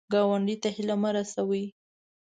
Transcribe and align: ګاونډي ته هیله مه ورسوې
ګاونډي 0.13 0.55
ته 0.63 0.69
هیله 0.75 0.95
مه 1.01 1.09
ورسوې 1.11 1.65